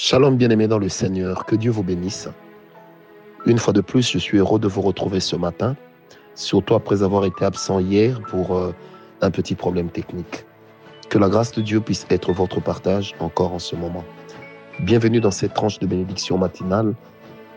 Shalom 0.00 0.36
bien-aimés 0.36 0.68
dans 0.68 0.78
le 0.78 0.88
Seigneur, 0.88 1.44
que 1.44 1.56
Dieu 1.56 1.72
vous 1.72 1.82
bénisse. 1.82 2.28
Une 3.46 3.58
fois 3.58 3.72
de 3.72 3.80
plus, 3.80 4.08
je 4.08 4.18
suis 4.18 4.38
heureux 4.38 4.60
de 4.60 4.68
vous 4.68 4.80
retrouver 4.80 5.18
ce 5.18 5.34
matin, 5.34 5.74
surtout 6.36 6.76
après 6.76 7.02
avoir 7.02 7.24
été 7.24 7.44
absent 7.44 7.80
hier 7.80 8.20
pour 8.30 8.56
euh, 8.56 8.72
un 9.22 9.32
petit 9.32 9.56
problème 9.56 9.90
technique. 9.90 10.46
Que 11.08 11.18
la 11.18 11.28
grâce 11.28 11.50
de 11.50 11.62
Dieu 11.62 11.80
puisse 11.80 12.06
être 12.10 12.32
votre 12.32 12.60
partage 12.60 13.16
encore 13.18 13.52
en 13.52 13.58
ce 13.58 13.74
moment. 13.74 14.04
Bienvenue 14.78 15.18
dans 15.18 15.32
cette 15.32 15.54
tranche 15.54 15.80
de 15.80 15.86
bénédiction 15.88 16.38
matinale 16.38 16.94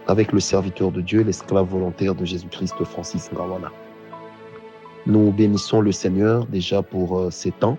avec 0.08 0.32
le 0.32 0.40
serviteur 0.40 0.92
de 0.92 1.02
Dieu, 1.02 1.22
l'esclave 1.22 1.68
volontaire 1.68 2.16
de 2.16 2.26
Jésus-Christ, 2.26 2.84
Francis 2.86 3.30
Rawana. 3.36 3.72
Nous 5.06 5.32
bénissons 5.32 5.80
le 5.80 5.92
Seigneur 5.92 6.48
déjà 6.48 6.82
pour 6.82 7.20
euh, 7.20 7.30
ces 7.30 7.52
temps. 7.52 7.78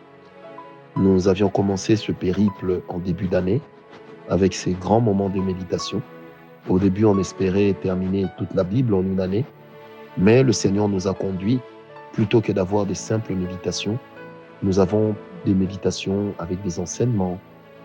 Nous 0.95 1.27
avions 1.27 1.49
commencé 1.49 1.97
ce 1.97 2.13
périple 2.13 2.81
en 2.87 3.01
début 3.01 3.27
d'année 3.27 3.61
avec 4.29 4.55
ces 4.55 4.73
grands 4.73 5.01
moments 5.01 5.29
de 5.29 5.41
méditation. 5.41 6.03
Au 6.69 6.79
début, 6.79 7.05
on 7.05 7.19
espérait 7.19 7.75
terminer 7.75 8.27
toute 8.39 8.55
la 8.55 8.65
Bible 8.65 8.95
en 8.95 9.03
une 9.03 9.21
année, 9.21 9.45
mais 10.17 10.43
le 10.43 10.53
Seigneur 10.53 10.89
nous 10.89 11.09
a 11.09 11.15
conduits, 11.15 11.61
plutôt 12.13 12.41
que 12.41 12.53
d'avoir 12.53 12.87
des 12.87 12.95
simples 12.95 13.35
méditations, 13.35 13.99
nous 14.63 14.79
avons 14.79 15.15
des 15.45 15.55
méditations 15.55 16.35
avec 16.39 16.63
des 16.63 16.79
enseignements, 16.79 17.39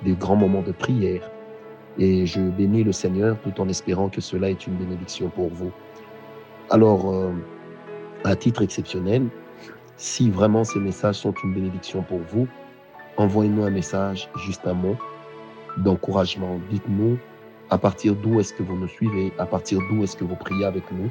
des 0.04 0.14
grands 0.14 0.36
moments 0.36 0.62
de 0.62 0.72
prière. 0.72 1.30
Et 1.98 2.28
je 2.28 2.42
bénis 2.42 2.84
le 2.84 2.92
Seigneur 2.92 3.38
tout 3.42 3.60
en 3.60 3.68
espérant 3.68 4.10
que 4.10 4.22
cela 4.22 4.52
est 4.52 4.68
une 4.68 4.76
bénédiction 4.76 5.30
pour 5.30 5.50
vous. 5.50 5.72
Alors, 6.70 7.12
euh, 7.12 7.32
à 8.24 8.36
titre 8.36 8.62
exceptionnel, 8.62 9.28
si 9.96 10.30
vraiment 10.30 10.64
ces 10.64 10.80
messages 10.80 11.16
sont 11.16 11.34
une 11.44 11.56
bénédiction 11.56 12.04
pour 12.04 12.20
vous, 12.20 12.48
envoyez-nous 13.18 13.64
un 13.64 13.72
message, 13.72 14.30
juste 14.46 14.68
un 14.68 14.74
mot, 14.74 14.96
d'encouragement. 15.78 16.60
Dites-nous 16.70 17.18
à 17.70 17.78
partir 17.78 18.16
d'où 18.16 18.40
est-ce 18.40 18.54
que 18.54 18.64
vous 18.64 18.76
nous 18.76 18.88
suivez, 18.88 19.32
à 19.38 19.46
partir 19.46 19.80
d'où 19.90 20.04
est-ce 20.04 20.16
que 20.16 20.24
vous 20.24 20.36
priez 20.36 20.66
avec 20.66 20.84
nous. 20.92 21.10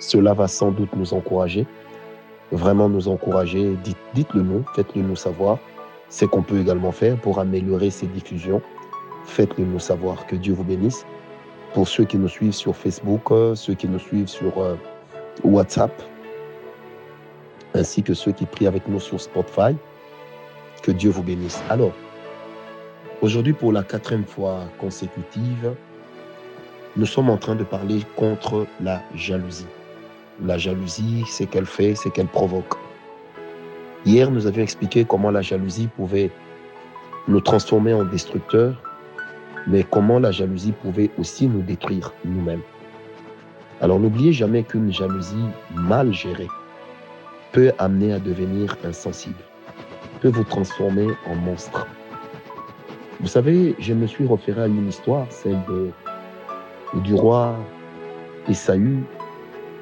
Cela 0.00 0.32
va 0.32 0.46
sans 0.46 0.70
doute 0.70 0.94
nous 0.94 1.14
encourager, 1.14 1.66
vraiment 2.52 2.88
nous 2.88 3.08
encourager. 3.08 3.76
Dites, 3.82 3.98
dites-le 4.14 4.42
nous, 4.42 4.64
faites-le 4.74 5.02
nous 5.02 5.16
savoir. 5.16 5.58
C'est 6.08 6.28
qu'on 6.28 6.42
peut 6.42 6.60
également 6.60 6.92
faire 6.92 7.20
pour 7.20 7.38
améliorer 7.40 7.90
ces 7.90 8.06
diffusions. 8.06 8.62
Faites-le 9.24 9.64
nous 9.64 9.80
savoir. 9.80 10.26
Que 10.26 10.36
Dieu 10.36 10.54
vous 10.54 10.64
bénisse. 10.64 11.04
Pour 11.74 11.88
ceux 11.88 12.04
qui 12.04 12.16
nous 12.16 12.28
suivent 12.28 12.54
sur 12.54 12.74
Facebook, 12.74 13.30
euh, 13.30 13.54
ceux 13.54 13.74
qui 13.74 13.88
nous 13.88 13.98
suivent 13.98 14.28
sur 14.28 14.58
euh, 14.58 14.76
WhatsApp, 15.44 15.92
ainsi 17.74 18.02
que 18.02 18.14
ceux 18.14 18.32
qui 18.32 18.46
prient 18.46 18.66
avec 18.66 18.88
nous 18.88 19.00
sur 19.00 19.20
Spotify, 19.20 19.76
que 20.82 20.92
Dieu 20.92 21.10
vous 21.10 21.22
bénisse. 21.22 21.62
Alors, 21.68 21.92
Aujourd'hui, 23.20 23.52
pour 23.52 23.72
la 23.72 23.82
quatrième 23.82 24.24
fois 24.24 24.60
consécutive, 24.78 25.74
nous 26.96 27.04
sommes 27.04 27.30
en 27.30 27.36
train 27.36 27.56
de 27.56 27.64
parler 27.64 28.02
contre 28.14 28.64
la 28.80 29.02
jalousie. 29.12 29.66
La 30.44 30.56
jalousie, 30.56 31.24
c'est 31.26 31.46
qu'elle 31.46 31.66
fait, 31.66 31.96
c'est 31.96 32.10
qu'elle 32.10 32.28
provoque. 32.28 32.74
Hier, 34.06 34.30
nous 34.30 34.46
avions 34.46 34.62
expliqué 34.62 35.04
comment 35.04 35.32
la 35.32 35.42
jalousie 35.42 35.88
pouvait 35.96 36.30
nous 37.26 37.40
transformer 37.40 37.92
en 37.92 38.04
destructeurs, 38.04 38.80
mais 39.66 39.82
comment 39.82 40.20
la 40.20 40.30
jalousie 40.30 40.70
pouvait 40.70 41.10
aussi 41.18 41.48
nous 41.48 41.62
détruire 41.62 42.12
nous-mêmes. 42.24 42.62
Alors 43.80 43.98
n'oubliez 43.98 44.32
jamais 44.32 44.62
qu'une 44.62 44.92
jalousie 44.92 45.48
mal 45.74 46.12
gérée 46.12 46.46
peut 47.50 47.72
amener 47.80 48.12
à 48.12 48.20
devenir 48.20 48.76
insensible, 48.84 49.42
peut 50.20 50.28
vous 50.28 50.44
transformer 50.44 51.08
en 51.26 51.34
monstre. 51.34 51.84
Vous 53.20 53.26
savez, 53.26 53.74
je 53.80 53.94
me 53.94 54.06
suis 54.06 54.28
référé 54.28 54.62
à 54.62 54.66
une 54.68 54.86
histoire, 54.86 55.26
celle 55.30 55.60
de, 55.68 55.90
du 57.00 57.14
roi 57.14 57.56
et 58.48 58.54
Saül, 58.54 59.00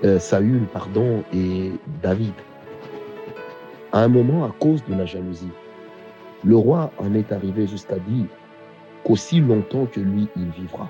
euh, 0.05 0.19
Saül 0.19 0.63
pardon, 0.73 1.23
et 1.35 1.73
David. 2.03 2.33
À 3.93 4.01
un 4.05 4.09
moment, 4.09 4.47
à 4.47 4.55
cause 4.59 4.83
de 4.87 4.95
la 4.95 5.05
jalousie, 5.05 5.51
le 6.45 6.57
roi 6.57 6.91
en 6.97 7.13
est 7.13 7.31
arrivé 7.31 7.67
jusqu'à 7.67 7.99
dire 7.99 8.25
qu'aussi 9.05 9.41
longtemps 9.41 9.85
que 9.85 10.01
lui, 10.01 10.29
il 10.35 10.49
vivra, 10.53 10.89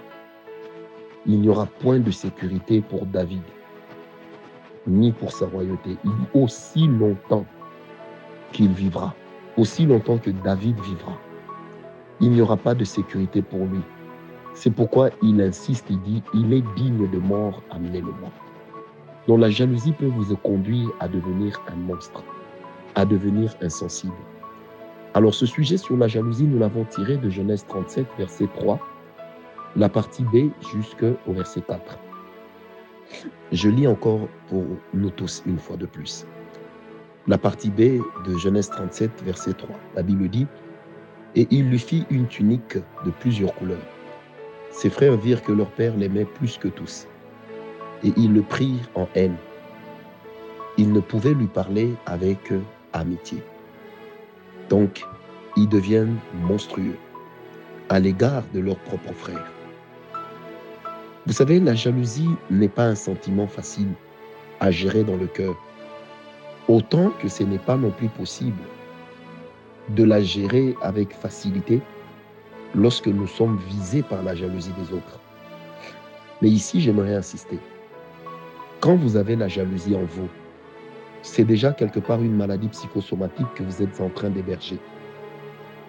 il 1.26 1.40
n'y 1.40 1.48
aura 1.48 1.66
point 1.66 1.98
de 1.98 2.12
sécurité 2.12 2.80
pour 2.80 3.06
David, 3.06 3.42
ni 4.86 5.10
pour 5.10 5.32
sa 5.32 5.46
royauté. 5.46 5.96
Aussi 6.32 6.86
longtemps 6.86 7.44
qu'il 8.52 8.70
vivra, 8.70 9.16
aussi 9.56 9.84
longtemps 9.84 10.18
que 10.18 10.30
David 10.30 10.78
vivra 10.82 11.18
il 12.20 12.30
n'y 12.30 12.40
aura 12.40 12.56
pas 12.56 12.74
de 12.74 12.84
sécurité 12.84 13.42
pour 13.42 13.66
lui. 13.66 13.80
C'est 14.54 14.70
pourquoi 14.70 15.10
il 15.22 15.40
insiste 15.40 15.90
et 15.90 15.96
dit, 15.96 16.22
il 16.32 16.52
est 16.52 16.64
digne 16.76 17.10
de 17.10 17.18
mort, 17.18 17.62
amenez-le-moi. 17.70 18.30
Donc 19.28 19.40
la 19.40 19.50
jalousie 19.50 19.92
peut 19.92 20.06
vous 20.06 20.34
conduire 20.36 20.88
à 21.00 21.08
devenir 21.08 21.60
un 21.68 21.76
monstre, 21.76 22.24
à 22.94 23.04
devenir 23.04 23.54
insensible. 23.60 24.14
Alors 25.14 25.34
ce 25.34 25.46
sujet 25.46 25.76
sur 25.76 25.96
la 25.96 26.08
jalousie, 26.08 26.44
nous 26.44 26.58
l'avons 26.58 26.84
tiré 26.84 27.16
de 27.16 27.28
Genèse 27.28 27.66
37, 27.66 28.06
verset 28.18 28.48
3, 28.54 28.78
la 29.76 29.88
partie 29.88 30.24
B 30.24 30.50
jusqu'au 30.72 31.16
verset 31.32 31.60
4. 31.62 31.98
Je 33.52 33.68
lis 33.68 33.86
encore 33.86 34.28
pour 34.48 34.64
nous 34.94 35.10
tous 35.10 35.42
une 35.46 35.58
fois 35.58 35.76
de 35.76 35.86
plus. 35.86 36.26
La 37.26 37.38
partie 37.38 37.70
B 37.70 38.00
de 38.26 38.36
Genèse 38.38 38.70
37, 38.70 39.22
verset 39.24 39.52
3. 39.54 39.68
La 39.96 40.02
Bible 40.02 40.28
dit, 40.28 40.46
et 41.36 41.46
il 41.50 41.68
lui 41.68 41.78
fit 41.78 42.06
une 42.10 42.26
tunique 42.26 42.78
de 43.04 43.10
plusieurs 43.20 43.54
couleurs. 43.54 43.78
Ses 44.70 44.90
frères 44.90 45.16
virent 45.16 45.42
que 45.42 45.52
leur 45.52 45.70
père 45.70 45.96
l'aimait 45.96 46.24
plus 46.24 46.56
que 46.58 46.68
tous, 46.68 47.06
et 48.02 48.12
ils 48.16 48.32
le 48.32 48.42
prirent 48.42 48.88
en 48.94 49.06
haine. 49.14 49.36
Ils 50.78 50.92
ne 50.92 51.00
pouvaient 51.00 51.34
lui 51.34 51.46
parler 51.46 51.94
avec 52.06 52.52
amitié. 52.92 53.42
Donc, 54.70 55.04
ils 55.56 55.68
deviennent 55.68 56.16
monstrueux 56.42 56.96
à 57.88 58.00
l'égard 58.00 58.42
de 58.52 58.60
leurs 58.60 58.78
propres 58.78 59.14
frères. 59.14 59.46
Vous 61.26 61.32
savez, 61.32 61.60
la 61.60 61.74
jalousie 61.74 62.30
n'est 62.50 62.68
pas 62.68 62.84
un 62.84 62.94
sentiment 62.94 63.46
facile 63.46 63.88
à 64.60 64.70
gérer 64.70 65.04
dans 65.04 65.16
le 65.16 65.26
cœur, 65.26 65.54
autant 66.68 67.10
que 67.20 67.28
ce 67.28 67.42
n'est 67.42 67.58
pas 67.58 67.76
non 67.76 67.90
plus 67.90 68.08
possible 68.08 68.62
de 69.90 70.04
la 70.04 70.20
gérer 70.20 70.74
avec 70.82 71.12
facilité 71.14 71.80
lorsque 72.74 73.06
nous 73.06 73.26
sommes 73.26 73.58
visés 73.68 74.02
par 74.02 74.22
la 74.22 74.34
jalousie 74.34 74.72
des 74.72 74.92
autres. 74.92 75.20
Mais 76.42 76.48
ici, 76.48 76.80
j'aimerais 76.80 77.14
insister. 77.14 77.58
Quand 78.80 78.96
vous 78.96 79.16
avez 79.16 79.36
la 79.36 79.48
jalousie 79.48 79.94
en 79.94 80.04
vous, 80.04 80.28
c'est 81.22 81.44
déjà 81.44 81.72
quelque 81.72 81.98
part 81.98 82.22
une 82.22 82.36
maladie 82.36 82.68
psychosomatique 82.68 83.46
que 83.54 83.62
vous 83.62 83.82
êtes 83.82 84.00
en 84.00 84.10
train 84.10 84.30
d'héberger. 84.30 84.78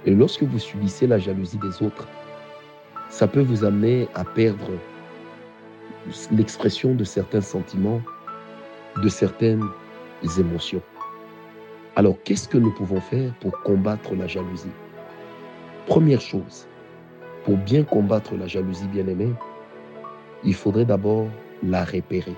Et 0.05 0.11
lorsque 0.11 0.43
vous 0.43 0.59
subissez 0.59 1.05
la 1.05 1.19
jalousie 1.19 1.57
des 1.57 1.83
autres, 1.83 2.07
ça 3.09 3.27
peut 3.27 3.41
vous 3.41 3.63
amener 3.63 4.07
à 4.15 4.23
perdre 4.23 4.71
l'expression 6.31 6.95
de 6.95 7.03
certains 7.03 7.41
sentiments, 7.41 8.01
de 9.01 9.09
certaines 9.09 9.63
émotions. 10.39 10.81
Alors, 11.97 12.15
qu'est-ce 12.23 12.47
que 12.47 12.59
nous 12.59 12.69
pouvons 12.69 13.01
faire 13.01 13.33
pour 13.39 13.59
combattre 13.63 14.13
la 14.13 14.27
jalousie? 14.27 14.69
Première 15.87 16.21
chose, 16.21 16.67
pour 17.43 17.57
bien 17.57 17.83
combattre 17.83 18.35
la 18.35 18.45
jalousie 18.45 18.85
bien-aimée, 18.89 19.33
il 20.43 20.53
faudrait 20.53 20.85
d'abord 20.85 21.25
la 21.63 21.83
repérer. 21.83 22.35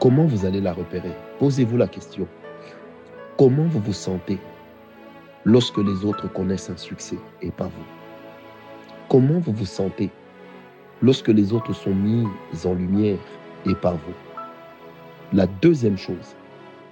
Comment 0.00 0.24
vous 0.24 0.46
allez 0.46 0.62
la 0.62 0.72
repérer? 0.72 1.12
Posez-vous 1.40 1.76
la 1.76 1.88
question. 1.88 2.26
Comment 3.36 3.64
vous 3.64 3.80
vous 3.80 3.92
sentez 3.92 4.38
lorsque 5.44 5.76
les 5.76 6.06
autres 6.06 6.32
connaissent 6.32 6.70
un 6.70 6.78
succès 6.78 7.18
et 7.42 7.50
pas 7.50 7.66
vous? 7.66 7.84
Comment 9.10 9.40
vous 9.40 9.52
vous 9.52 9.66
sentez 9.66 10.08
lorsque 11.02 11.28
les 11.28 11.52
autres 11.52 11.74
sont 11.74 11.94
mis 11.94 12.26
en 12.64 12.72
lumière 12.72 13.18
et 13.66 13.74
pas 13.74 13.92
vous? 13.92 14.14
La 15.34 15.46
deuxième 15.60 15.98
chose, 15.98 16.34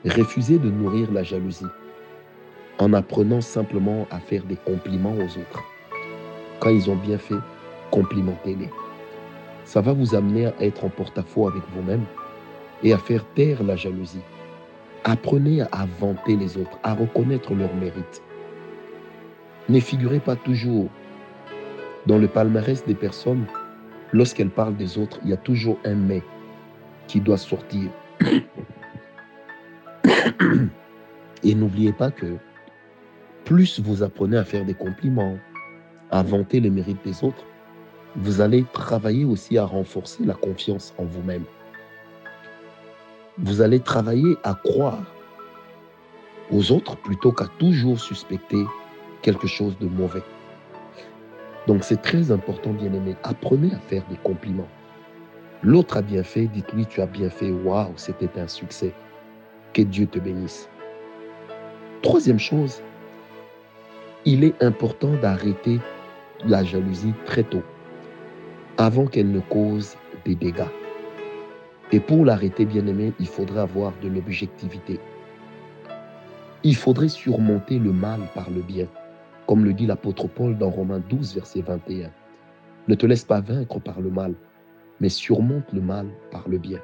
Refusez 0.06 0.58
de 0.58 0.70
nourrir 0.70 1.12
la 1.12 1.22
jalousie 1.22 1.66
en 2.78 2.94
apprenant 2.94 3.42
simplement 3.42 4.06
à 4.10 4.18
faire 4.18 4.44
des 4.44 4.56
compliments 4.56 5.14
aux 5.14 5.38
autres. 5.38 5.62
Quand 6.58 6.70
ils 6.70 6.88
ont 6.88 6.96
bien 6.96 7.18
fait, 7.18 7.36
complimentez-les. 7.90 8.70
Ça 9.64 9.82
va 9.82 9.92
vous 9.92 10.14
amener 10.14 10.46
à 10.46 10.54
être 10.60 10.86
en 10.86 10.88
porte-à-faux 10.88 11.48
avec 11.48 11.62
vous-même 11.74 12.04
et 12.82 12.94
à 12.94 12.98
faire 12.98 13.26
taire 13.34 13.62
la 13.62 13.76
jalousie. 13.76 14.22
Apprenez 15.04 15.60
à 15.60 15.86
vanter 16.00 16.34
les 16.34 16.56
autres, 16.56 16.78
à 16.82 16.94
reconnaître 16.94 17.52
leurs 17.52 17.74
mérites. 17.74 18.22
Ne 19.68 19.80
figurez 19.80 20.20
pas 20.20 20.36
toujours 20.36 20.88
dans 22.06 22.16
le 22.16 22.26
palmarès 22.26 22.86
des 22.86 22.94
personnes. 22.94 23.44
Lorsqu'elles 24.12 24.48
parlent 24.48 24.76
des 24.76 24.96
autres, 24.96 25.20
il 25.24 25.28
y 25.28 25.34
a 25.34 25.36
toujours 25.36 25.78
un 25.84 25.94
mais 25.94 26.22
qui 27.06 27.20
doit 27.20 27.36
sortir. 27.36 27.90
Et 31.42 31.54
n'oubliez 31.54 31.92
pas 31.92 32.10
que 32.10 32.36
plus 33.44 33.80
vous 33.80 34.02
apprenez 34.02 34.36
à 34.36 34.44
faire 34.44 34.64
des 34.64 34.74
compliments, 34.74 35.38
à 36.10 36.22
vanter 36.22 36.60
les 36.60 36.70
mérites 36.70 37.02
des 37.04 37.24
autres, 37.24 37.44
vous 38.16 38.40
allez 38.40 38.64
travailler 38.72 39.24
aussi 39.24 39.56
à 39.56 39.64
renforcer 39.64 40.24
la 40.24 40.34
confiance 40.34 40.94
en 40.98 41.04
vous-même. 41.04 41.44
Vous 43.38 43.62
allez 43.62 43.80
travailler 43.80 44.36
à 44.42 44.54
croire 44.54 45.02
aux 46.50 46.72
autres 46.72 46.96
plutôt 46.96 47.32
qu'à 47.32 47.46
toujours 47.58 48.00
suspecter 48.00 48.64
quelque 49.22 49.46
chose 49.46 49.78
de 49.78 49.86
mauvais. 49.86 50.22
Donc 51.66 51.84
c'est 51.84 52.02
très 52.02 52.32
important, 52.32 52.72
bien 52.72 52.92
aimé. 52.92 53.14
Apprenez 53.22 53.72
à 53.72 53.78
faire 53.78 54.02
des 54.10 54.16
compliments. 54.16 54.68
L'autre 55.62 55.98
a 55.98 56.02
bien 56.02 56.22
fait, 56.22 56.46
dites-lui 56.46 56.86
tu 56.86 57.00
as 57.00 57.06
bien 57.06 57.30
fait, 57.30 57.50
waouh, 57.50 57.92
c'était 57.96 58.40
un 58.40 58.48
succès. 58.48 58.92
Que 59.72 59.82
Dieu 59.82 60.06
te 60.06 60.18
bénisse. 60.18 60.68
Troisième 62.02 62.40
chose, 62.40 62.82
il 64.24 64.42
est 64.42 64.60
important 64.62 65.12
d'arrêter 65.22 65.78
la 66.44 66.64
jalousie 66.64 67.14
très 67.24 67.44
tôt, 67.44 67.62
avant 68.78 69.06
qu'elle 69.06 69.30
ne 69.30 69.40
cause 69.40 69.96
des 70.24 70.34
dégâts. 70.34 70.72
Et 71.92 72.00
pour 72.00 72.24
l'arrêter, 72.24 72.64
bien 72.64 72.86
aimé, 72.86 73.12
il 73.20 73.28
faudrait 73.28 73.60
avoir 73.60 73.92
de 74.02 74.08
l'objectivité. 74.08 74.98
Il 76.64 76.74
faudrait 76.74 77.08
surmonter 77.08 77.78
le 77.78 77.92
mal 77.92 78.20
par 78.34 78.50
le 78.50 78.62
bien, 78.62 78.86
comme 79.46 79.64
le 79.64 79.72
dit 79.72 79.86
l'apôtre 79.86 80.26
Paul 80.26 80.58
dans 80.58 80.70
Romains 80.70 81.02
12, 81.08 81.34
verset 81.34 81.62
21. 81.62 82.10
Ne 82.88 82.94
te 82.96 83.06
laisse 83.06 83.24
pas 83.24 83.40
vaincre 83.40 83.78
par 83.78 84.00
le 84.00 84.10
mal, 84.10 84.34
mais 85.00 85.08
surmonte 85.08 85.72
le 85.72 85.80
mal 85.80 86.08
par 86.30 86.48
le 86.48 86.58
bien. 86.58 86.80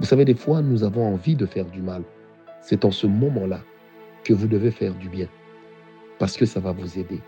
Vous 0.00 0.06
savez, 0.06 0.24
des 0.24 0.34
fois, 0.34 0.62
nous 0.62 0.84
avons 0.84 1.06
envie 1.14 1.36
de 1.36 1.46
faire 1.46 1.66
du 1.66 1.80
mal. 1.80 2.02
C'est 2.60 2.84
en 2.84 2.90
ce 2.90 3.06
moment-là 3.06 3.60
que 4.24 4.32
vous 4.32 4.46
devez 4.46 4.70
faire 4.70 4.94
du 4.94 5.08
bien, 5.08 5.28
parce 6.18 6.36
que 6.36 6.46
ça 6.46 6.60
va 6.60 6.72
vous 6.72 6.98
aider. 6.98 7.20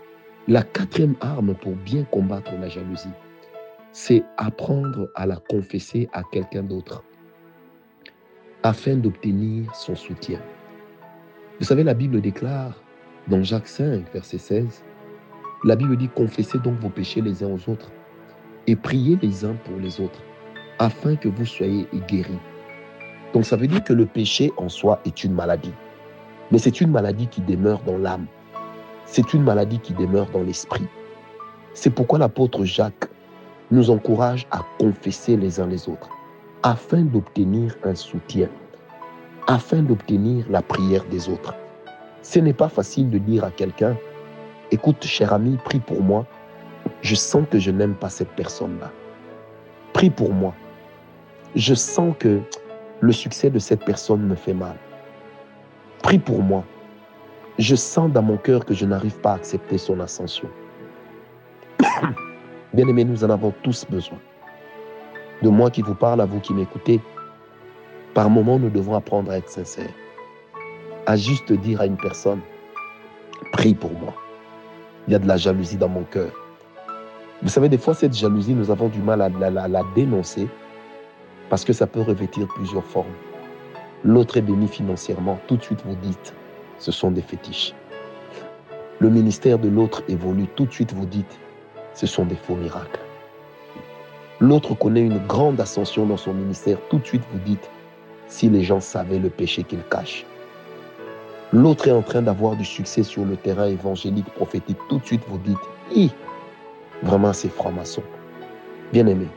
La 0.47 0.63
quatrième 0.63 1.15
arme 1.21 1.55
pour 1.55 1.73
bien 1.73 2.03
combattre 2.05 2.51
la 2.59 2.69
jalousie, 2.69 3.09
c'est 3.91 4.23
apprendre 4.37 5.09
à 5.15 5.25
la 5.25 5.37
confesser 5.49 6.09
à 6.13 6.23
quelqu'un 6.31 6.63
d'autre, 6.63 7.03
afin 8.63 8.95
d'obtenir 8.95 9.73
son 9.75 9.95
soutien. 9.95 10.39
Vous 11.59 11.65
savez, 11.65 11.83
la 11.83 11.93
Bible 11.93 12.21
déclare 12.21 12.81
dans 13.27 13.41
Jacques 13.43 13.67
5, 13.67 14.11
verset 14.13 14.37
16, 14.37 14.83
la 15.63 15.75
Bible 15.75 15.97
dit, 15.97 16.09
confessez 16.09 16.59
donc 16.59 16.79
vos 16.79 16.89
péchés 16.89 17.21
les 17.21 17.43
uns 17.43 17.49
aux 17.49 17.69
autres 17.69 17.91
et 18.67 18.75
priez 18.75 19.17
les 19.21 19.45
uns 19.45 19.55
pour 19.65 19.77
les 19.77 19.99
autres, 19.99 20.21
afin 20.79 21.15
que 21.15 21.27
vous 21.27 21.45
soyez 21.45 21.87
guéris. 22.07 22.39
Donc 23.35 23.45
ça 23.45 23.55
veut 23.55 23.67
dire 23.67 23.83
que 23.83 23.93
le 23.93 24.07
péché 24.07 24.51
en 24.57 24.69
soi 24.69 24.99
est 25.05 25.23
une 25.23 25.33
maladie, 25.33 25.73
mais 26.51 26.57
c'est 26.57 26.81
une 26.81 26.89
maladie 26.89 27.27
qui 27.27 27.41
demeure 27.41 27.81
dans 27.81 27.99
l'âme, 27.99 28.25
c'est 29.05 29.35
une 29.35 29.43
maladie 29.43 29.77
qui 29.79 29.93
demeure 29.93 30.31
dans 30.31 30.41
l'esprit. 30.41 30.87
C'est 31.75 31.91
pourquoi 31.91 32.17
l'apôtre 32.17 32.65
Jacques 32.65 33.09
nous 33.69 33.91
encourage 33.91 34.47
à 34.49 34.61
confesser 34.79 35.37
les 35.37 35.59
uns 35.59 35.67
les 35.67 35.87
autres, 35.87 36.09
afin 36.63 37.01
d'obtenir 37.01 37.75
un 37.83 37.93
soutien 37.93 38.49
afin 39.47 39.81
d'obtenir 39.81 40.45
la 40.49 40.61
prière 40.61 41.05
des 41.05 41.29
autres. 41.29 41.53
Ce 42.21 42.39
n'est 42.39 42.53
pas 42.53 42.69
facile 42.69 43.09
de 43.09 43.17
dire 43.17 43.43
à 43.43 43.51
quelqu'un, 43.51 43.95
écoute 44.71 45.03
cher 45.03 45.33
ami, 45.33 45.57
prie 45.63 45.79
pour 45.79 46.01
moi, 46.01 46.25
je 47.01 47.15
sens 47.15 47.45
que 47.49 47.59
je 47.59 47.71
n'aime 47.71 47.95
pas 47.95 48.09
cette 48.09 48.29
personne-là. 48.29 48.91
Prie 49.93 50.09
pour 50.09 50.33
moi. 50.33 50.53
Je 51.55 51.73
sens 51.73 52.13
que 52.17 52.41
le 53.01 53.11
succès 53.11 53.49
de 53.49 53.59
cette 53.59 53.83
personne 53.83 54.21
me 54.21 54.35
fait 54.35 54.53
mal. 54.53 54.75
Prie 56.01 56.19
pour 56.19 56.41
moi. 56.41 56.63
Je 57.57 57.75
sens 57.75 58.11
dans 58.11 58.21
mon 58.21 58.37
cœur 58.37 58.65
que 58.65 58.73
je 58.73 58.85
n'arrive 58.85 59.17
pas 59.19 59.31
à 59.31 59.35
accepter 59.35 59.77
son 59.77 59.99
ascension. 59.99 60.49
Bien-aimés, 62.73 63.05
nous 63.05 63.23
en 63.23 63.29
avons 63.29 63.53
tous 63.63 63.85
besoin. 63.89 64.19
De 65.41 65.49
moi 65.49 65.69
qui 65.71 65.81
vous 65.81 65.95
parle, 65.95 66.21
à 66.21 66.25
vous 66.25 66.39
qui 66.39 66.53
m'écoutez, 66.53 67.01
par 68.13 68.29
moments, 68.29 68.59
nous 68.59 68.69
devons 68.69 68.95
apprendre 68.95 69.31
à 69.31 69.37
être 69.37 69.49
sincères, 69.49 69.93
à 71.05 71.17
juste 71.17 71.51
dire 71.51 71.81
à 71.81 71.85
une 71.85 71.97
personne, 71.97 72.39
prie 73.51 73.73
pour 73.73 73.91
moi. 73.91 74.13
Il 75.07 75.13
y 75.13 75.15
a 75.15 75.19
de 75.19 75.27
la 75.27 75.37
jalousie 75.37 75.77
dans 75.77 75.89
mon 75.89 76.03
cœur. 76.03 76.31
Vous 77.41 77.49
savez, 77.49 77.67
des 77.67 77.77
fois, 77.77 77.93
cette 77.93 78.13
jalousie, 78.13 78.53
nous 78.53 78.71
avons 78.71 78.87
du 78.87 79.01
mal 79.01 79.21
à 79.21 79.29
la, 79.29 79.81
dénoncer 79.95 80.47
parce 81.49 81.63
que 81.63 81.73
ça 81.73 81.87
peut 81.87 82.01
revêtir 82.01 82.47
plusieurs 82.47 82.83
formes. 82.83 83.13
L'autre 84.03 84.37
est 84.37 84.41
béni 84.41 84.67
financièrement, 84.67 85.39
tout 85.47 85.57
de 85.57 85.63
suite 85.63 85.81
vous 85.85 85.95
dites, 85.95 86.33
ce 86.79 86.91
sont 86.91 87.11
des 87.11 87.21
fétiches. 87.21 87.73
Le 88.99 89.09
ministère 89.09 89.59
de 89.59 89.67
l'autre 89.67 90.03
évolue, 90.07 90.47
tout 90.55 90.65
de 90.65 90.71
suite 90.71 90.93
vous 90.93 91.05
dites, 91.05 91.39
ce 91.93 92.07
sont 92.07 92.25
des 92.25 92.35
faux 92.35 92.55
miracles. 92.55 92.99
L'autre 94.39 94.73
connaît 94.73 95.01
une 95.01 95.19
grande 95.25 95.59
ascension 95.59 96.05
dans 96.05 96.17
son 96.17 96.33
ministère, 96.33 96.77
tout 96.89 96.99
de 96.99 97.05
suite 97.05 97.23
vous 97.31 97.39
dites, 97.39 97.69
si 98.27 98.49
les 98.49 98.63
gens 98.63 98.81
savaient 98.81 99.19
le 99.19 99.29
péché 99.29 99.63
qu'ils 99.63 99.83
cachent. 99.83 100.25
L'autre 101.53 101.87
est 101.87 101.91
en 101.91 102.01
train 102.01 102.21
d'avoir 102.21 102.55
du 102.55 102.65
succès 102.65 103.03
sur 103.03 103.23
le 103.23 103.37
terrain 103.37 103.67
évangélique, 103.67 104.29
prophétique. 104.33 104.77
Tout 104.89 104.99
de 104.99 105.05
suite, 105.05 105.21
vous 105.27 105.37
dites, 105.37 105.57
hi, 105.93 106.11
vraiment 107.01 107.31
c'est 107.33 107.49
franc-maçon. 107.49 108.03
Bien-aimé, 108.91 109.27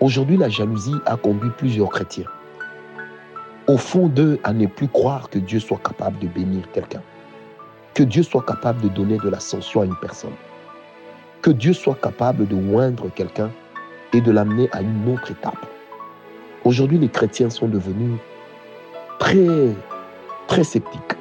aujourd'hui, 0.00 0.36
la 0.36 0.48
jalousie 0.48 0.96
a 1.06 1.16
conduit 1.16 1.50
plusieurs 1.56 1.90
chrétiens, 1.90 2.26
au 3.66 3.76
fond 3.76 4.08
d'eux, 4.08 4.38
à 4.42 4.52
ne 4.52 4.66
plus 4.66 4.88
croire 4.88 5.30
que 5.30 5.38
Dieu 5.38 5.60
soit 5.60 5.78
capable 5.78 6.18
de 6.18 6.26
bénir 6.26 6.70
quelqu'un, 6.72 7.02
que 7.94 8.02
Dieu 8.02 8.22
soit 8.22 8.44
capable 8.44 8.80
de 8.82 8.88
donner 8.88 9.18
de 9.18 9.28
l'ascension 9.28 9.82
à 9.82 9.84
une 9.84 9.96
personne, 9.96 10.34
que 11.42 11.50
Dieu 11.50 11.72
soit 11.72 11.94
capable 11.94 12.48
de 12.48 12.56
oindre 12.74 13.10
quelqu'un 13.14 13.50
et 14.12 14.20
de 14.20 14.30
l'amener 14.30 14.68
à 14.72 14.82
une 14.82 15.12
autre 15.12 15.30
étape. 15.30 15.66
Aujourd'hui, 16.64 16.98
les 16.98 17.08
chrétiens 17.08 17.50
sont 17.50 17.68
devenus 17.68 18.18
très, 19.18 19.74
très 20.46 20.64
sceptiques. 20.64 21.16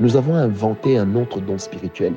Nous 0.00 0.16
avons 0.16 0.34
inventé 0.34 0.98
un 0.98 1.14
autre 1.14 1.40
don 1.40 1.58
spirituel. 1.58 2.14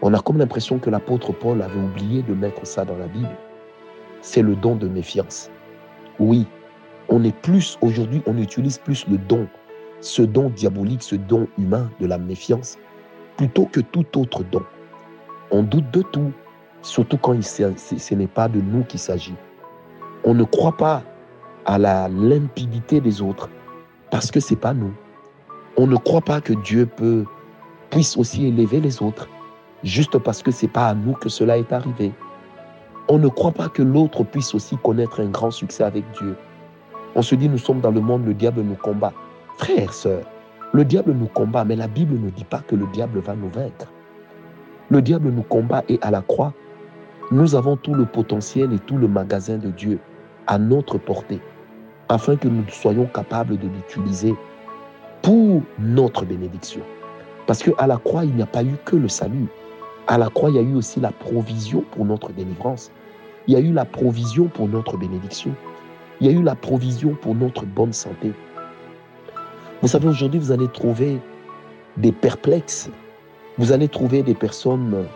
On 0.00 0.14
a 0.14 0.20
comme 0.20 0.38
l'impression 0.38 0.78
que 0.78 0.90
l'apôtre 0.90 1.32
Paul 1.32 1.60
avait 1.60 1.80
oublié 1.80 2.22
de 2.22 2.32
mettre 2.32 2.66
ça 2.66 2.84
dans 2.84 2.96
la 2.96 3.08
Bible. 3.08 3.36
C'est 4.20 4.42
le 4.42 4.56
don 4.56 4.76
de 4.76 4.88
méfiance. 4.88 5.50
Oui, 6.18 6.46
on 7.08 7.24
est 7.24 7.36
plus, 7.36 7.78
aujourd'hui, 7.80 8.22
on 8.26 8.36
utilise 8.36 8.78
plus 8.78 9.06
le 9.08 9.18
don, 9.18 9.46
ce 10.00 10.22
don 10.22 10.50
diabolique, 10.50 11.02
ce 11.02 11.16
don 11.16 11.48
humain 11.58 11.90
de 12.00 12.06
la 12.06 12.18
méfiance, 12.18 12.78
plutôt 13.36 13.66
que 13.66 13.80
tout 13.80 14.18
autre 14.18 14.42
don. 14.44 14.62
On 15.50 15.62
doute 15.62 15.90
de 15.92 16.02
tout, 16.02 16.32
surtout 16.82 17.16
quand 17.16 17.40
ce 17.42 18.14
n'est 18.14 18.26
pas 18.26 18.48
de 18.48 18.60
nous 18.60 18.84
qu'il 18.84 19.00
s'agit. 19.00 19.34
On 20.24 20.34
ne 20.34 20.44
croit 20.44 20.76
pas 20.76 21.02
à 21.64 21.78
la 21.78 22.08
limpidité 22.08 23.00
des 23.00 23.22
autres 23.22 23.48
parce 24.10 24.30
que 24.30 24.40
c'est 24.40 24.56
pas 24.56 24.74
nous. 24.74 24.92
On 25.76 25.86
ne 25.86 25.96
croit 25.96 26.20
pas 26.20 26.40
que 26.40 26.52
Dieu 26.52 26.86
peut 26.86 27.24
puisse 27.90 28.16
aussi 28.16 28.46
élever 28.46 28.80
les 28.80 29.02
autres 29.02 29.28
juste 29.84 30.18
parce 30.18 30.42
que 30.42 30.50
c'est 30.50 30.68
pas 30.68 30.88
à 30.88 30.94
nous 30.94 31.12
que 31.12 31.28
cela 31.28 31.58
est 31.58 31.72
arrivé. 31.72 32.12
On 33.10 33.18
ne 33.18 33.28
croit 33.28 33.52
pas 33.52 33.68
que 33.68 33.82
l'autre 33.82 34.22
puisse 34.22 34.54
aussi 34.54 34.76
connaître 34.76 35.20
un 35.20 35.30
grand 35.30 35.50
succès 35.50 35.82
avec 35.82 36.04
Dieu. 36.18 36.36
On 37.14 37.22
se 37.22 37.34
dit 37.34 37.48
nous 37.48 37.58
sommes 37.58 37.80
dans 37.80 37.90
le 37.90 38.00
monde, 38.00 38.26
le 38.26 38.34
diable 38.34 38.60
nous 38.60 38.74
combat. 38.74 39.12
Frères, 39.56 39.94
sœurs, 39.94 40.26
le 40.74 40.84
diable 40.84 41.12
nous 41.12 41.26
combat, 41.26 41.64
mais 41.64 41.74
la 41.74 41.88
Bible 41.88 42.18
ne 42.20 42.28
dit 42.28 42.44
pas 42.44 42.60
que 42.60 42.76
le 42.76 42.86
diable 42.92 43.20
va 43.20 43.34
nous 43.34 43.48
vaincre. 43.48 43.90
Le 44.90 45.00
diable 45.00 45.30
nous 45.30 45.42
combat 45.42 45.82
et 45.88 45.98
à 46.02 46.10
la 46.10 46.20
croix, 46.20 46.52
nous 47.30 47.54
avons 47.54 47.76
tout 47.76 47.94
le 47.94 48.04
potentiel 48.04 48.72
et 48.72 48.78
tout 48.78 48.98
le 48.98 49.08
magasin 49.08 49.56
de 49.56 49.68
Dieu 49.70 49.98
à 50.46 50.58
notre 50.58 50.98
portée 50.98 51.40
afin 52.08 52.36
que 52.36 52.48
nous 52.48 52.64
soyons 52.68 53.06
capables 53.06 53.58
de 53.58 53.68
l'utiliser 53.68 54.34
pour 55.22 55.62
notre 55.78 56.24
bénédiction. 56.24 56.80
Parce 57.46 57.62
qu'à 57.62 57.86
la 57.86 57.96
croix, 57.96 58.24
il 58.24 58.34
n'y 58.34 58.42
a 58.42 58.46
pas 58.46 58.62
eu 58.62 58.74
que 58.84 58.96
le 58.96 59.08
salut. 59.08 59.46
À 60.10 60.16
la 60.16 60.30
croix, 60.30 60.48
il 60.48 60.56
y 60.56 60.58
a 60.58 60.62
eu 60.62 60.74
aussi 60.74 61.00
la 61.00 61.12
provision 61.12 61.84
pour 61.90 62.06
notre 62.06 62.32
délivrance. 62.32 62.90
Il 63.46 63.52
y 63.52 63.56
a 63.58 63.60
eu 63.60 63.72
la 63.72 63.84
provision 63.84 64.46
pour 64.46 64.66
notre 64.66 64.96
bénédiction. 64.96 65.54
Il 66.20 66.26
y 66.26 66.30
a 66.30 66.32
eu 66.32 66.42
la 66.42 66.54
provision 66.54 67.14
pour 67.20 67.34
notre 67.34 67.66
bonne 67.66 67.92
santé. 67.92 68.32
Vous 69.82 69.88
savez, 69.88 70.08
aujourd'hui, 70.08 70.40
vous 70.40 70.50
allez 70.50 70.68
trouver 70.68 71.20
des 71.98 72.10
perplexes. 72.10 72.88
Vous 73.58 73.70
allez 73.70 73.86
trouver 73.86 74.22
des 74.22 74.34
personnes 74.34 75.06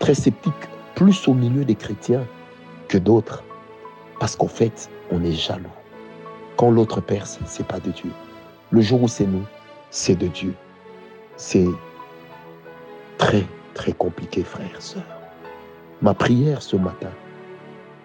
très 0.00 0.14
sceptiques, 0.14 0.52
plus 0.96 1.28
au 1.28 1.32
milieu 1.32 1.64
des 1.64 1.76
chrétiens 1.76 2.24
que 2.88 2.98
d'autres. 2.98 3.44
Parce 4.18 4.34
qu'en 4.34 4.48
fait, 4.48 4.90
on 5.12 5.22
est 5.22 5.32
jaloux. 5.32 5.70
Quand 6.56 6.70
l'autre 6.72 7.00
perce, 7.00 7.38
c'est 7.46 7.66
pas 7.66 7.78
de 7.78 7.92
Dieu. 7.92 8.10
Le 8.70 8.80
jour 8.80 9.04
où 9.04 9.08
c'est 9.08 9.26
nous, 9.26 9.44
c'est 9.90 10.16
de 10.16 10.26
Dieu. 10.26 10.54
C'est 11.36 11.68
très, 13.18 13.46
très 13.76 13.92
compliqué, 13.92 14.42
frères, 14.42 14.80
sœurs. 14.80 15.02
Ma 16.02 16.14
prière 16.14 16.62
ce 16.62 16.76
matin, 16.76 17.10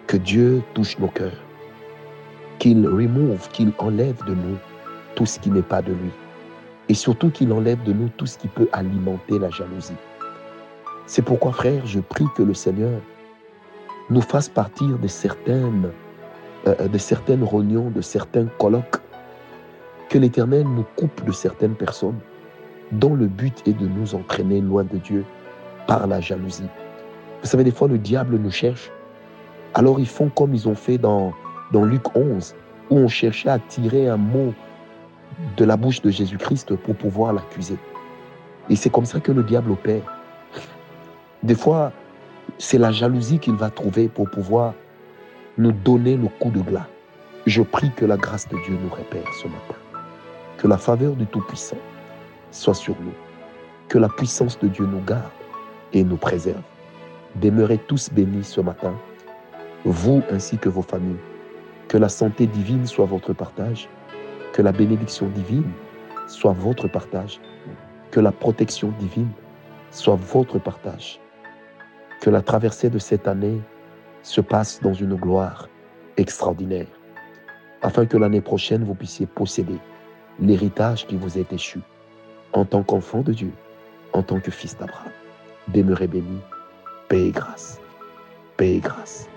que 0.06 0.18
Dieu 0.18 0.62
touche 0.74 0.98
nos 0.98 1.08
cœurs, 1.08 1.42
qu'il 2.58 2.86
remove, 2.86 3.48
qu'il 3.48 3.72
enlève 3.78 4.22
de 4.26 4.34
nous 4.34 4.56
tout 5.16 5.26
ce 5.26 5.40
qui 5.40 5.50
n'est 5.50 5.62
pas 5.62 5.82
de 5.82 5.92
lui. 5.92 6.10
Et 6.88 6.94
surtout 6.94 7.30
qu'il 7.30 7.52
enlève 7.52 7.82
de 7.84 7.92
nous 7.92 8.08
tout 8.16 8.26
ce 8.26 8.36
qui 8.38 8.48
peut 8.48 8.68
alimenter 8.72 9.38
la 9.38 9.50
jalousie. 9.50 9.96
C'est 11.06 11.22
pourquoi, 11.22 11.52
frère, 11.52 11.86
je 11.86 12.00
prie 12.00 12.26
que 12.36 12.42
le 12.42 12.54
Seigneur 12.54 13.00
nous 14.10 14.20
fasse 14.20 14.48
partir 14.48 14.98
de 14.98 15.08
certaines, 15.08 15.90
euh, 16.66 16.86
de 16.86 16.98
certaines 16.98 17.44
réunions, 17.44 17.90
de 17.90 18.02
certains 18.02 18.46
colloques, 18.58 19.00
que 20.10 20.18
l'Éternel 20.18 20.64
nous 20.64 20.84
coupe 20.96 21.24
de 21.24 21.32
certaines 21.32 21.74
personnes 21.74 22.18
dont 22.92 23.14
le 23.14 23.26
but 23.26 23.62
est 23.66 23.72
de 23.72 23.86
nous 23.86 24.14
entraîner 24.14 24.60
loin 24.60 24.84
de 24.84 24.98
Dieu 24.98 25.24
par 25.86 26.06
la 26.06 26.20
jalousie. 26.20 26.68
Vous 27.42 27.48
savez, 27.48 27.64
des 27.64 27.70
fois, 27.70 27.88
le 27.88 27.98
diable 27.98 28.36
nous 28.36 28.50
cherche. 28.50 28.90
Alors 29.74 29.98
ils 29.98 30.08
font 30.08 30.28
comme 30.28 30.54
ils 30.54 30.68
ont 30.68 30.74
fait 30.74 30.98
dans, 30.98 31.32
Luc 31.72 32.14
11, 32.14 32.54
où 32.90 32.98
on 32.98 33.08
cherchait 33.08 33.48
à 33.48 33.58
tirer 33.58 34.08
un 34.08 34.18
mot 34.18 34.52
de 35.56 35.64
la 35.64 35.76
bouche 35.76 36.02
de 36.02 36.10
Jésus-Christ 36.10 36.76
pour 36.76 36.94
pouvoir 36.94 37.32
l'accuser. 37.32 37.78
Et 38.68 38.76
c'est 38.76 38.90
comme 38.90 39.06
ça 39.06 39.18
que 39.18 39.32
le 39.32 39.42
diable 39.42 39.72
opère. 39.72 40.02
Des 41.42 41.54
fois, 41.54 41.92
c'est 42.58 42.78
la 42.78 42.92
jalousie 42.92 43.38
qu'il 43.38 43.54
va 43.54 43.70
trouver 43.70 44.08
pour 44.08 44.28
pouvoir 44.30 44.74
nous 45.56 45.72
donner 45.72 46.16
le 46.16 46.28
coup 46.28 46.50
de 46.50 46.60
glas. 46.60 46.86
Je 47.46 47.62
prie 47.62 47.90
que 47.90 48.04
la 48.04 48.16
grâce 48.16 48.48
de 48.48 48.56
Dieu 48.64 48.78
nous 48.80 48.94
répère 48.94 49.26
ce 49.42 49.48
matin. 49.48 49.74
Que 50.58 50.68
la 50.68 50.76
faveur 50.76 51.14
du 51.14 51.26
Tout-Puissant 51.26 51.78
soit 52.50 52.74
sur 52.74 52.94
nous. 53.00 53.14
Que 53.88 53.98
la 53.98 54.08
puissance 54.08 54.58
de 54.60 54.68
Dieu 54.68 54.86
nous 54.86 55.00
garde 55.00 55.22
et 55.92 56.04
nous 56.04 56.16
préserve. 56.16 56.62
Demeurez 57.36 57.78
tous 57.78 58.10
bénis 58.10 58.44
ce 58.44 58.60
matin, 58.60 58.94
vous 59.84 60.22
ainsi 60.30 60.58
que 60.58 60.68
vos 60.68 60.82
familles. 60.82 61.20
Que 61.88 61.98
la 61.98 62.08
santé 62.08 62.46
divine 62.46 62.86
soit 62.86 63.06
votre 63.06 63.32
partage. 63.32 63.88
Que 64.52 64.62
la 64.62 64.72
bénédiction 64.72 65.28
divine 65.28 65.70
soit 66.26 66.52
votre 66.52 66.88
partage. 66.88 67.40
Que 68.10 68.20
la 68.20 68.32
protection 68.32 68.92
divine 68.98 69.30
soit 69.90 70.16
votre 70.16 70.58
partage. 70.58 71.20
Que 72.20 72.30
la 72.30 72.42
traversée 72.42 72.90
de 72.90 72.98
cette 72.98 73.26
année 73.26 73.60
se 74.22 74.40
passe 74.40 74.80
dans 74.80 74.94
une 74.94 75.14
gloire 75.14 75.68
extraordinaire, 76.16 76.86
afin 77.82 78.06
que 78.06 78.16
l'année 78.16 78.40
prochaine 78.40 78.84
vous 78.84 78.94
puissiez 78.94 79.26
posséder 79.26 79.78
l'héritage 80.40 81.06
qui 81.06 81.16
vous 81.16 81.38
est 81.38 81.52
échu 81.52 81.80
en 82.52 82.64
tant 82.64 82.82
qu'enfant 82.82 83.20
de 83.20 83.32
Dieu, 83.32 83.52
en 84.12 84.22
tant 84.22 84.40
que 84.40 84.50
fils 84.50 84.76
d'Abraham. 84.76 85.10
Demeurez 85.68 86.08
béni, 86.08 86.40
paix 87.08 87.26
et 87.28 87.30
grâce, 87.30 87.80
paix 88.56 88.74
et 88.74 88.80
grâce. 88.80 89.28